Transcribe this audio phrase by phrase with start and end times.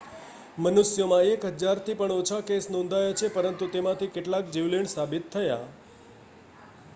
[0.57, 5.61] મનુષ્યોમાં એક હજારથી પણ ઓછા કેસ નોંધાયા છે પરંતુ તેમાંથી કેટલાક જીવલેણ સાબિત થયા